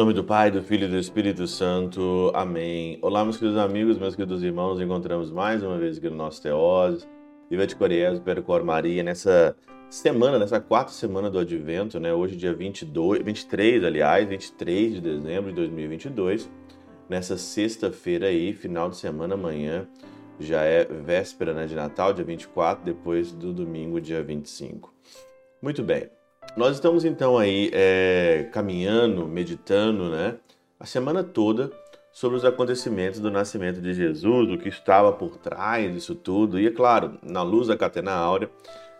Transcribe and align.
nome 0.00 0.14
do 0.14 0.24
Pai, 0.24 0.50
do 0.50 0.62
Filho 0.62 0.86
e 0.86 0.88
do 0.88 0.96
Espírito 0.96 1.46
Santo. 1.46 2.32
Amém. 2.34 2.98
Olá, 3.02 3.22
meus 3.22 3.36
queridos 3.36 3.58
amigos, 3.58 3.98
meus 3.98 4.16
queridos 4.16 4.42
irmãos. 4.42 4.78
Nos 4.78 4.80
encontramos 4.80 5.30
mais 5.30 5.62
uma 5.62 5.76
vez 5.76 5.98
aqui 5.98 6.08
no 6.08 6.16
nosso 6.16 6.40
Teose. 6.40 7.06
Viva 7.50 7.66
de 7.66 7.76
Coriés, 7.76 8.18
Percor 8.18 8.64
Maria, 8.64 9.02
nessa 9.02 9.54
semana, 9.90 10.38
nessa 10.38 10.58
quarta 10.58 10.90
semana 10.90 11.28
do 11.28 11.38
Advento, 11.38 12.00
né? 12.00 12.14
Hoje, 12.14 12.34
dia 12.34 12.54
22, 12.54 13.22
23, 13.22 13.84
aliás, 13.84 14.26
23 14.26 14.94
de 14.94 15.00
dezembro 15.02 15.50
de 15.50 15.56
2022. 15.56 16.50
Nessa 17.06 17.36
sexta-feira 17.36 18.28
aí, 18.28 18.54
final 18.54 18.88
de 18.88 18.96
semana, 18.96 19.34
amanhã, 19.34 19.86
já 20.38 20.62
é 20.62 20.82
véspera 20.82 21.52
né, 21.52 21.66
de 21.66 21.74
Natal, 21.74 22.14
dia 22.14 22.24
24, 22.24 22.82
depois 22.82 23.32
do 23.32 23.52
domingo, 23.52 24.00
dia 24.00 24.22
25. 24.22 24.94
Muito 25.60 25.82
bem. 25.82 26.08
Nós 26.56 26.74
estamos 26.74 27.04
então 27.04 27.38
aí 27.38 27.70
é, 27.72 28.48
caminhando, 28.52 29.26
meditando, 29.26 30.10
né, 30.10 30.36
a 30.78 30.84
semana 30.84 31.22
toda 31.22 31.70
sobre 32.12 32.36
os 32.36 32.44
acontecimentos 32.44 33.20
do 33.20 33.30
nascimento 33.30 33.80
de 33.80 33.94
Jesus, 33.94 34.50
o 34.50 34.58
que 34.58 34.68
estava 34.68 35.12
por 35.12 35.36
trás 35.36 35.94
disso 35.94 36.14
tudo. 36.14 36.58
E 36.58 36.66
é 36.66 36.70
claro, 36.70 37.18
na 37.22 37.42
luz 37.42 37.68
da 37.68 37.76
Catena 37.76 38.12
Áurea, 38.12 38.50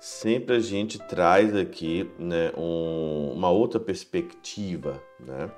sempre 0.00 0.56
a 0.56 0.58
gente 0.58 0.98
traz 0.98 1.54
aqui 1.54 2.10
né, 2.18 2.50
um, 2.56 3.32
uma 3.34 3.50
outra 3.50 3.78
perspectiva. 3.78 5.02
Né? 5.20 5.50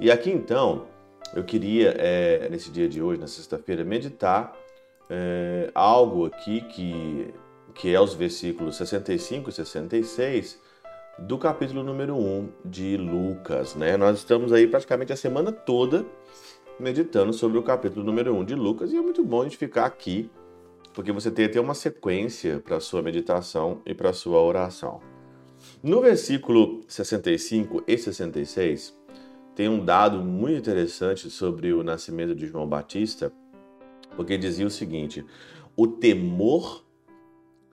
E 0.00 0.12
aqui 0.12 0.30
então, 0.30 0.86
eu 1.34 1.42
queria, 1.42 1.96
é, 1.98 2.48
nesse 2.48 2.70
dia 2.70 2.88
de 2.88 3.02
hoje, 3.02 3.20
na 3.20 3.26
sexta-feira, 3.26 3.84
meditar 3.84 4.56
é, 5.10 5.68
algo 5.74 6.26
aqui 6.26 6.60
que, 6.60 7.34
que 7.74 7.92
é 7.92 8.00
os 8.00 8.14
versículos 8.14 8.76
65 8.76 9.50
e 9.50 9.52
66 9.52 10.73
do 11.18 11.38
capítulo 11.38 11.82
número 11.82 12.16
1 12.16 12.48
de 12.64 12.96
Lucas, 12.96 13.74
né? 13.74 13.96
Nós 13.96 14.18
estamos 14.18 14.52
aí 14.52 14.66
praticamente 14.66 15.12
a 15.12 15.16
semana 15.16 15.52
toda 15.52 16.04
meditando 16.78 17.32
sobre 17.32 17.56
o 17.56 17.62
capítulo 17.62 18.04
número 18.04 18.34
1 18.34 18.44
de 18.44 18.54
Lucas 18.54 18.92
e 18.92 18.96
é 18.96 19.00
muito 19.00 19.24
bom 19.24 19.42
a 19.42 19.44
gente 19.44 19.56
ficar 19.56 19.86
aqui, 19.86 20.28
porque 20.92 21.12
você 21.12 21.30
tem 21.30 21.44
até 21.44 21.60
uma 21.60 21.74
sequência 21.74 22.58
para 22.58 22.76
a 22.76 22.80
sua 22.80 23.00
meditação 23.00 23.80
e 23.86 23.94
para 23.94 24.10
a 24.10 24.12
sua 24.12 24.40
oração. 24.42 25.00
No 25.82 26.00
versículo 26.00 26.80
65 26.88 27.84
e 27.86 27.96
66, 27.96 28.98
tem 29.54 29.68
um 29.68 29.84
dado 29.84 30.18
muito 30.18 30.58
interessante 30.58 31.30
sobre 31.30 31.72
o 31.72 31.84
nascimento 31.84 32.34
de 32.34 32.46
João 32.46 32.66
Batista, 32.66 33.32
porque 34.16 34.36
dizia 34.36 34.66
o 34.66 34.70
seguinte: 34.70 35.24
o 35.76 35.86
temor 35.86 36.84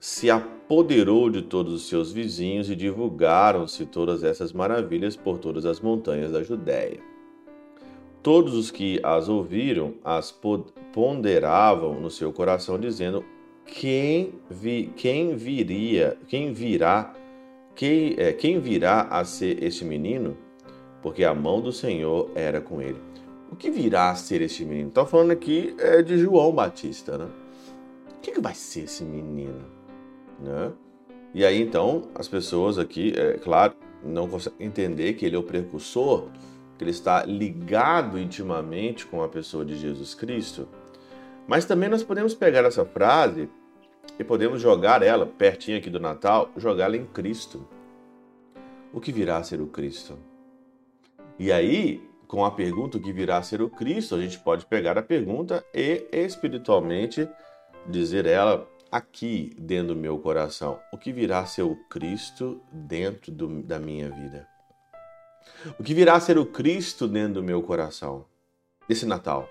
se 0.02 0.28
apoderou 0.28 1.30
de 1.30 1.42
todos 1.42 1.72
os 1.72 1.88
seus 1.88 2.10
vizinhos 2.10 2.68
e 2.68 2.74
divulgaram-se 2.74 3.86
todas 3.86 4.24
essas 4.24 4.52
maravilhas 4.52 5.14
por 5.14 5.38
todas 5.38 5.64
as 5.64 5.78
montanhas 5.78 6.32
da 6.32 6.42
Judéia. 6.42 6.98
Todos 8.20 8.52
os 8.54 8.68
que 8.68 8.98
as 9.04 9.28
ouviram 9.28 9.94
as 10.02 10.36
ponderavam 10.92 12.00
no 12.00 12.10
seu 12.10 12.32
coração, 12.32 12.80
dizendo: 12.80 13.24
quem, 13.64 14.34
vi, 14.50 14.92
quem 14.96 15.36
viria, 15.36 16.18
quem 16.26 16.52
virá, 16.52 17.14
quem, 17.76 18.16
é, 18.18 18.32
quem 18.32 18.58
virá 18.58 19.02
a 19.02 19.24
ser 19.24 19.62
este 19.62 19.84
menino? 19.84 20.36
Porque 21.00 21.22
a 21.22 21.32
mão 21.32 21.60
do 21.60 21.70
Senhor 21.70 22.28
era 22.34 22.60
com 22.60 22.82
ele. 22.82 22.98
O 23.52 23.54
que 23.54 23.70
virá 23.70 24.10
a 24.10 24.16
ser 24.16 24.40
este 24.40 24.64
menino? 24.64 24.88
Está 24.88 25.06
falando 25.06 25.30
aqui 25.30 25.76
é, 25.78 26.02
de 26.02 26.18
João 26.18 26.50
Batista, 26.52 27.16
né? 27.16 27.28
O 28.16 28.20
que, 28.20 28.32
que 28.32 28.40
vai 28.40 28.54
ser 28.54 28.84
esse 28.84 29.04
menino? 29.04 29.81
Né? 30.42 30.72
E 31.32 31.44
aí 31.44 31.62
então 31.62 32.08
as 32.14 32.28
pessoas 32.28 32.78
aqui, 32.78 33.14
é 33.16 33.34
claro, 33.34 33.74
não 34.04 34.28
conseguem 34.28 34.66
entender 34.66 35.14
que 35.14 35.24
ele 35.24 35.36
é 35.36 35.38
o 35.38 35.42
precursor, 35.42 36.28
que 36.76 36.84
ele 36.84 36.90
está 36.90 37.24
ligado 37.24 38.18
intimamente 38.18 39.06
com 39.06 39.22
a 39.22 39.28
pessoa 39.28 39.64
de 39.64 39.76
Jesus 39.76 40.14
Cristo. 40.14 40.68
Mas 41.46 41.64
também 41.64 41.88
nós 41.88 42.02
podemos 42.02 42.34
pegar 42.34 42.64
essa 42.64 42.84
frase 42.84 43.48
e 44.18 44.24
podemos 44.24 44.60
jogar 44.60 45.02
ela 45.02 45.26
pertinho 45.26 45.78
aqui 45.78 45.88
do 45.88 46.00
Natal, 46.00 46.50
jogá-la 46.56 46.96
em 46.96 47.06
Cristo. 47.06 47.66
O 48.92 49.00
que 49.00 49.12
virá 49.12 49.38
a 49.38 49.42
ser 49.42 49.60
o 49.60 49.66
Cristo? 49.66 50.18
E 51.38 51.50
aí, 51.50 52.02
com 52.26 52.44
a 52.44 52.50
pergunta 52.50 52.98
o 52.98 53.00
que 53.00 53.12
virá 53.12 53.38
a 53.38 53.42
ser 53.42 53.62
o 53.62 53.70
Cristo, 53.70 54.14
a 54.14 54.20
gente 54.20 54.38
pode 54.38 54.66
pegar 54.66 54.98
a 54.98 55.02
pergunta 55.02 55.64
e 55.74 56.06
espiritualmente 56.12 57.28
dizer 57.88 58.26
ela 58.26 58.68
aqui 58.92 59.56
dentro 59.58 59.94
do 59.94 59.96
meu 59.96 60.18
coração? 60.18 60.78
O 60.92 60.98
que 60.98 61.10
virá 61.10 61.46
ser 61.46 61.62
o 61.62 61.74
Cristo 61.88 62.60
dentro 62.70 63.32
do, 63.32 63.62
da 63.62 63.78
minha 63.78 64.10
vida? 64.10 64.46
O 65.78 65.82
que 65.82 65.94
virá 65.94 66.20
ser 66.20 66.36
o 66.36 66.44
Cristo 66.44 67.08
dentro 67.08 67.34
do 67.34 67.42
meu 67.42 67.62
coração? 67.62 68.26
Esse 68.86 69.06
Natal. 69.06 69.48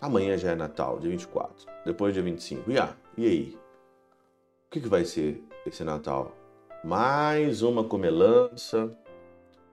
Amanhã 0.00 0.36
já 0.36 0.50
é 0.50 0.54
Natal, 0.56 0.98
dia 0.98 1.10
24. 1.10 1.66
Depois 1.86 2.12
dia 2.12 2.22
25. 2.22 2.70
E, 2.70 2.78
ah, 2.78 2.96
e 3.16 3.26
aí? 3.26 3.58
O 4.66 4.70
que, 4.70 4.80
que 4.80 4.88
vai 4.88 5.04
ser 5.04 5.42
esse 5.64 5.84
Natal? 5.84 6.36
Mais 6.82 7.62
uma 7.62 7.84
comelança, 7.84 8.92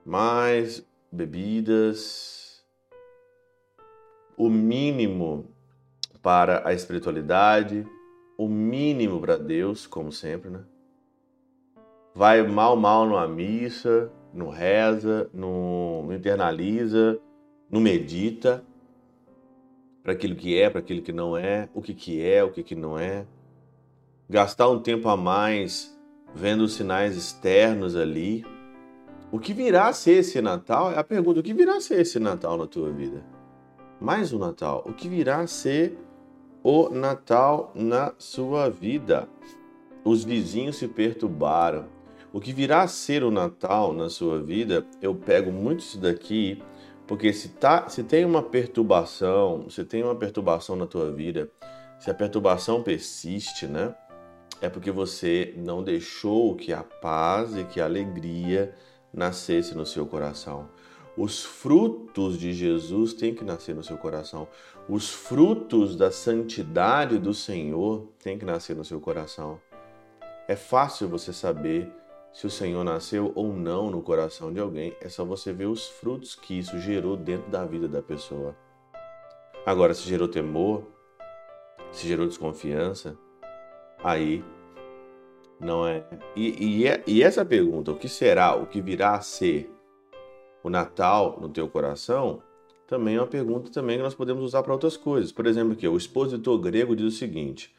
mais 0.04 0.84
bebidas, 1.10 2.64
o 4.36 4.48
mínimo 4.48 5.46
para 6.22 6.66
a 6.66 6.72
espiritualidade, 6.72 7.86
o 8.36 8.48
mínimo 8.48 9.20
para 9.20 9.36
Deus, 9.36 9.86
como 9.86 10.12
sempre, 10.12 10.50
né? 10.50 10.60
Vai 12.14 12.42
mal, 12.46 12.76
mal 12.76 13.06
numa 13.06 13.28
missa, 13.28 14.10
não 14.32 14.48
reza, 14.48 15.28
não, 15.32 16.08
internaliza, 16.10 17.18
não 17.70 17.80
medita 17.80 18.64
para 20.02 20.12
aquilo 20.12 20.36
que 20.36 20.58
é, 20.58 20.70
para 20.70 20.80
aquilo 20.80 21.02
que 21.02 21.12
não 21.12 21.36
é, 21.36 21.68
o 21.74 21.82
que, 21.82 21.92
que 21.92 22.22
é, 22.22 22.42
o 22.44 22.50
que, 22.50 22.62
que 22.62 22.74
não 22.74 22.98
é. 22.98 23.26
Gastar 24.28 24.68
um 24.68 24.80
tempo 24.80 25.08
a 25.08 25.16
mais 25.16 25.96
vendo 26.34 26.64
os 26.64 26.74
sinais 26.74 27.16
externos 27.16 27.96
ali. 27.96 28.44
O 29.32 29.38
que 29.38 29.52
virá 29.52 29.88
a 29.88 29.92
ser 29.92 30.18
esse 30.18 30.40
Natal? 30.40 30.92
É 30.92 30.98
a 30.98 31.04
pergunta: 31.04 31.40
o 31.40 31.42
que 31.42 31.52
virá 31.52 31.76
a 31.76 31.80
ser 31.80 32.00
esse 32.00 32.18
Natal 32.18 32.56
na 32.56 32.66
tua 32.66 32.90
vida? 32.92 33.24
Mais 34.00 34.32
um 34.32 34.38
Natal. 34.38 34.84
O 34.86 34.92
que 34.92 35.08
virá 35.08 35.40
a 35.40 35.46
ser 35.46 35.98
o 36.68 36.90
Natal 36.90 37.70
na 37.76 38.12
sua 38.18 38.68
vida. 38.68 39.28
Os 40.04 40.24
vizinhos 40.24 40.74
se 40.74 40.88
perturbaram. 40.88 41.84
O 42.32 42.40
que 42.40 42.52
virá 42.52 42.82
a 42.82 42.88
ser 42.88 43.22
o 43.22 43.30
Natal 43.30 43.92
na 43.92 44.10
sua 44.10 44.42
vida, 44.42 44.84
eu 45.00 45.14
pego 45.14 45.52
muito 45.52 45.78
isso 45.78 45.96
daqui, 45.96 46.60
porque 47.06 47.32
se, 47.32 47.50
tá, 47.50 47.88
se 47.88 48.02
tem 48.02 48.24
uma 48.24 48.42
perturbação, 48.42 49.70
se 49.70 49.84
tem 49.84 50.02
uma 50.02 50.16
perturbação 50.16 50.74
na 50.74 50.88
tua 50.88 51.12
vida, 51.12 51.48
se 52.00 52.10
a 52.10 52.14
perturbação 52.14 52.82
persiste, 52.82 53.68
né? 53.68 53.94
É 54.60 54.68
porque 54.68 54.90
você 54.90 55.54
não 55.56 55.84
deixou 55.84 56.56
que 56.56 56.72
a 56.72 56.82
paz 56.82 57.56
e 57.56 57.62
que 57.62 57.80
a 57.80 57.84
alegria 57.84 58.74
nascesse 59.14 59.72
no 59.72 59.86
seu 59.86 60.04
coração. 60.04 60.68
Os 61.16 61.44
frutos 61.44 62.38
de 62.38 62.52
Jesus 62.52 63.14
têm 63.14 63.34
que 63.34 63.44
nascer 63.44 63.74
no 63.74 63.82
seu 63.82 63.96
coração. 63.96 64.46
Os 64.88 65.10
frutos 65.10 65.96
da 65.96 66.10
santidade 66.10 67.18
do 67.18 67.32
Senhor 67.32 68.06
têm 68.22 68.38
que 68.38 68.44
nascer 68.44 68.76
no 68.76 68.84
seu 68.84 69.00
coração. 69.00 69.58
É 70.46 70.54
fácil 70.54 71.08
você 71.08 71.32
saber 71.32 71.90
se 72.36 72.46
o 72.46 72.50
Senhor 72.50 72.84
nasceu 72.84 73.32
ou 73.34 73.50
não 73.50 73.90
no 73.90 74.02
coração 74.02 74.52
de 74.52 74.60
alguém, 74.60 74.94
é 75.00 75.08
só 75.08 75.24
você 75.24 75.54
ver 75.54 75.64
os 75.64 75.88
frutos 75.88 76.34
que 76.34 76.58
isso 76.58 76.78
gerou 76.78 77.16
dentro 77.16 77.50
da 77.50 77.64
vida 77.64 77.88
da 77.88 78.02
pessoa. 78.02 78.54
Agora, 79.64 79.94
se 79.94 80.02
gerou 80.02 80.28
temor, 80.28 80.84
se 81.90 82.06
gerou 82.06 82.26
desconfiança, 82.26 83.16
aí 84.04 84.44
não 85.58 85.86
é. 85.86 86.04
E, 86.36 86.82
e, 86.82 86.86
é, 86.86 87.02
e 87.06 87.22
essa 87.22 87.42
pergunta, 87.42 87.90
o 87.90 87.96
que 87.96 88.08
será, 88.08 88.54
o 88.54 88.66
que 88.66 88.82
virá 88.82 89.14
a 89.14 89.20
ser, 89.22 89.74
o 90.66 90.70
Natal 90.70 91.38
no 91.40 91.48
teu 91.48 91.68
coração, 91.68 92.42
também 92.88 93.14
é 93.14 93.20
uma 93.20 93.26
pergunta 93.26 93.70
também 93.70 93.96
que 93.96 94.02
nós 94.02 94.14
podemos 94.14 94.42
usar 94.42 94.64
para 94.64 94.72
outras 94.72 94.96
coisas. 94.96 95.30
Por 95.30 95.46
exemplo, 95.46 95.72
aqui, 95.72 95.86
o 95.86 95.96
expositor 95.96 96.58
grego 96.58 96.96
diz 96.96 97.06
o 97.06 97.16
seguinte: 97.16 97.72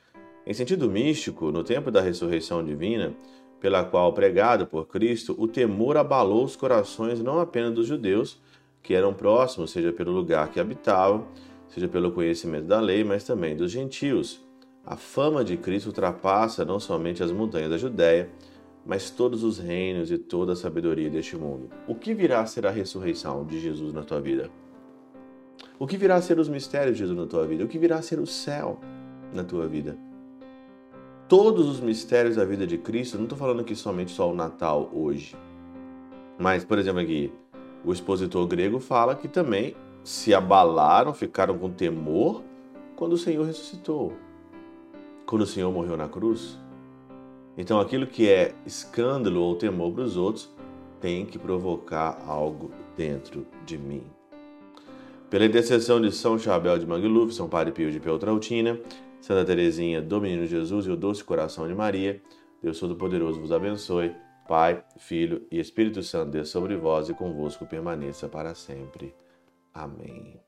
em 0.45 0.53
sentido 0.53 0.89
místico, 0.89 1.51
no 1.51 1.65
tempo 1.65 1.91
da 1.91 1.99
ressurreição 1.99 2.63
divina, 2.63 3.13
pela 3.59 3.83
qual 3.83 4.13
pregado 4.13 4.65
por 4.65 4.87
Cristo, 4.87 5.35
o 5.37 5.47
temor 5.49 5.97
abalou 5.97 6.45
os 6.45 6.55
corações 6.55 7.21
não 7.21 7.41
apenas 7.41 7.73
dos 7.73 7.87
judeus, 7.87 8.39
que 8.81 8.93
eram 8.93 9.13
próximos, 9.13 9.71
seja 9.71 9.91
pelo 9.91 10.13
lugar 10.13 10.49
que 10.49 10.59
habitavam, 10.59 11.27
seja 11.67 11.89
pelo 11.89 12.11
conhecimento 12.11 12.67
da 12.67 12.79
lei, 12.79 13.03
mas 13.03 13.25
também 13.25 13.55
dos 13.55 13.69
gentios. 13.69 14.39
A 14.85 14.95
fama 14.95 15.43
de 15.43 15.57
Cristo 15.57 15.87
ultrapassa 15.87 16.63
não 16.63 16.79
somente 16.79 17.21
as 17.21 17.33
montanhas 17.33 17.69
da 17.69 17.77
Judéia, 17.77 18.29
mas 18.87 19.11
todos 19.11 19.43
os 19.43 19.59
reinos 19.59 20.09
e 20.09 20.17
toda 20.17 20.53
a 20.53 20.55
sabedoria 20.55 21.09
deste 21.09 21.35
mundo. 21.35 21.69
O 21.85 21.93
que 21.93 22.13
virá 22.13 22.39
a 22.39 22.45
ser 22.45 22.65
a 22.65 22.71
ressurreição 22.71 23.45
de 23.45 23.59
Jesus 23.59 23.93
na 23.93 24.01
tua 24.01 24.21
vida? 24.21 24.49
O 25.77 25.85
que 25.85 25.97
virá 25.97 26.15
a 26.15 26.21
ser 26.21 26.39
os 26.39 26.47
mistérios 26.47 26.95
de 26.95 27.03
Jesus 27.03 27.19
na 27.19 27.27
tua 27.27 27.45
vida? 27.45 27.65
O 27.65 27.67
que 27.67 27.77
virá 27.77 27.97
a 27.97 28.01
ser 28.01 28.17
o 28.17 28.25
céu 28.25 28.79
na 29.33 29.43
tua 29.43 29.67
vida? 29.67 29.97
Todos 31.27 31.67
os 31.67 31.81
mistérios 31.81 32.37
da 32.37 32.45
vida 32.45 32.65
de 32.65 32.77
Cristo, 32.77 33.17
não 33.17 33.25
estou 33.25 33.37
falando 33.37 33.59
aqui 33.59 33.75
somente 33.75 34.11
só 34.11 34.31
o 34.31 34.33
Natal 34.33 34.89
hoje, 34.93 35.35
mas, 36.39 36.63
por 36.63 36.77
exemplo, 36.77 37.01
aqui, 37.01 37.33
o 37.83 37.91
expositor 37.91 38.47
grego 38.47 38.79
fala 38.79 39.15
que 39.15 39.27
também 39.27 39.75
se 40.01 40.33
abalaram, 40.33 41.13
ficaram 41.13 41.57
com 41.57 41.69
temor 41.69 42.41
quando 42.95 43.13
o 43.13 43.17
Senhor 43.17 43.45
ressuscitou, 43.45 44.13
quando 45.25 45.41
o 45.41 45.45
Senhor 45.45 45.71
morreu 45.73 45.97
na 45.97 46.07
cruz. 46.07 46.57
Então, 47.57 47.79
aquilo 47.79 48.05
que 48.05 48.29
é 48.29 48.53
escândalo 48.65 49.41
ou 49.41 49.55
temor 49.55 49.91
para 49.91 50.03
os 50.03 50.15
outros 50.15 50.49
tem 51.01 51.25
que 51.25 51.39
provocar 51.39 52.23
algo 52.27 52.71
dentro 52.95 53.47
de 53.65 53.77
mim. 53.77 54.03
Pela 55.29 55.45
intercessão 55.45 55.99
de 55.99 56.11
São 56.11 56.37
Chabel 56.39 56.77
de 56.77 56.85
Mangluf, 56.85 57.33
São 57.33 57.49
Padre 57.49 57.73
Pio 57.73 57.91
de 57.91 57.99
Peltrautina, 57.99 58.79
Santa 59.19 59.43
Teresinha 59.43 60.01
do 60.01 60.21
Menino 60.21 60.45
Jesus 60.45 60.85
e 60.85 60.91
o 60.91 60.95
Doce 60.95 61.23
Coração 61.23 61.67
de 61.67 61.73
Maria, 61.73 62.21
Deus 62.61 62.79
Todo-Poderoso 62.79 63.39
vos 63.39 63.51
abençoe. 63.51 64.15
Pai, 64.47 64.81
Filho 64.97 65.45
e 65.51 65.59
Espírito 65.59 66.01
Santo, 66.01 66.31
desça 66.31 66.53
sobre 66.53 66.77
vós 66.77 67.09
e 67.09 67.13
convosco 67.13 67.65
permaneça 67.65 68.29
para 68.29 68.55
sempre. 68.55 69.13
Amém. 69.73 70.39